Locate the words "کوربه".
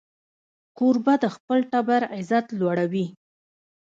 0.77-1.13